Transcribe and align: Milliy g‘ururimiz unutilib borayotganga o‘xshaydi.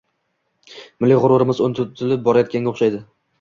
Milliy 1.05 1.19
g‘ururimiz 1.25 1.61
unutilib 1.67 2.25
borayotganga 2.31 2.73
o‘xshaydi. 2.75 3.05